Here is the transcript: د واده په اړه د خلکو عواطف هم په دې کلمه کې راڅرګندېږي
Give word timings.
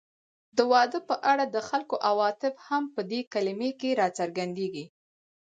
د 0.57 0.59
واده 0.71 0.99
په 1.09 1.15
اړه 1.31 1.45
د 1.55 1.57
خلکو 1.69 1.95
عواطف 2.09 2.53
هم 2.67 2.83
په 2.93 3.01
دې 3.11 3.21
کلمه 3.33 3.69
کې 3.79 3.97
راڅرګندېږي 4.01 4.85